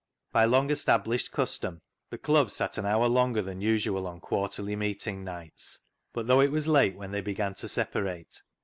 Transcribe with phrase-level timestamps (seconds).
[0.31, 5.23] By long established custom the Club sat an hour longer than usual on Quarterly Meeting
[5.23, 5.77] nights;
[6.11, 8.41] but though it was late when they began to separate.